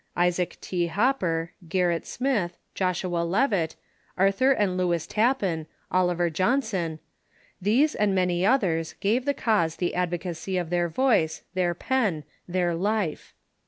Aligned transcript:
Isaac 0.17 0.57
T. 0.61 0.87
Hopper, 0.87 1.51
Gerrit 1.67 2.07
Smith, 2.07 2.57
Joshua 2.73 3.19
Leavitt, 3.19 3.75
Arthur 4.17 4.51
and 4.51 4.75
Lewis 4.75 5.05
Tappan, 5.05 5.67
Oliver 5.91 6.31
Johnson— 6.31 6.97
these 7.61 7.93
and 7.93 8.15
many 8.15 8.43
others 8.43 8.93
gave 8.93 9.25
the 9.25 9.35
cause 9.35 9.75
the 9.75 9.93
advocacy 9.93 10.57
of 10.57 10.71
their 10.71 10.89
voice, 10.89 11.43
their 11.53 11.75
pen, 11.75 12.23
their 12.47 12.73
life. 12.73 13.35